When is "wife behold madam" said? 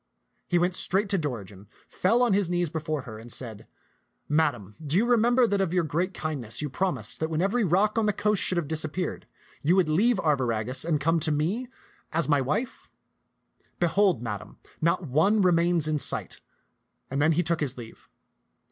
12.41-14.57